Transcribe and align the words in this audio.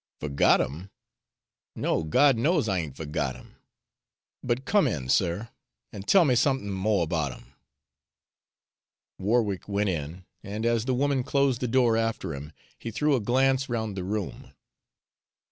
"Fergot 0.19 0.59
him? 0.59 0.89
No, 1.75 2.01
God 2.03 2.35
knows 2.35 2.67
I 2.67 2.79
ain't 2.79 2.95
fergot 2.97 3.35
him! 3.35 3.57
But 4.43 4.65
come 4.65 4.87
in, 4.87 5.09
sir, 5.09 5.49
an' 5.93 6.01
tell 6.01 6.25
me 6.25 6.33
somethin' 6.33 6.71
mo' 6.71 7.01
about 7.01 7.33
him." 7.37 7.53
Warwick 9.19 9.69
went 9.69 9.89
in, 9.89 10.25
and 10.41 10.65
as 10.65 10.85
the 10.85 10.95
woman 10.95 11.23
closed 11.23 11.61
the 11.61 11.67
door 11.67 11.97
after 11.97 12.33
him, 12.33 12.51
he 12.79 12.89
threw 12.89 13.15
a 13.15 13.19
glance 13.19 13.69
round 13.69 13.95
the 13.95 14.03
room. 14.03 14.53